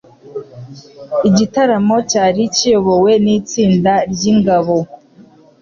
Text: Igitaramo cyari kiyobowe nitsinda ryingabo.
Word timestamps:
Igitaramo 1.29 1.97
cyari 2.11 2.41
kiyobowe 2.55 3.11
nitsinda 3.23 3.93
ryingabo. 4.13 4.77